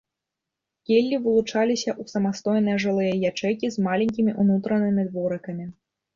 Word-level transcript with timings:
Келлі 0.89 1.17
вылучаліся 1.25 1.91
ў 1.93 2.13
самастойныя 2.13 2.81
жылыя 2.85 3.13
ячэйкі 3.31 3.67
з 3.77 3.85
маленькімі 3.91 4.35
ўнутранымі 4.47 5.07
дворыкамі. 5.13 5.71